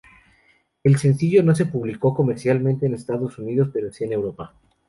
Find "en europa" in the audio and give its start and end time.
4.03-4.55